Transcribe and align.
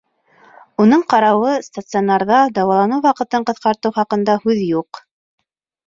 Уның 0.85 1.03
ҡарауы, 1.15 1.51
стационарҙа 1.67 2.41
дауаланыу 2.57 3.07
ваҡытын 3.07 3.49
ҡыҫҡартыу 3.53 3.97
хаҡында 4.03 4.41
һүҙ 4.49 4.69
юҡ. 4.75 5.07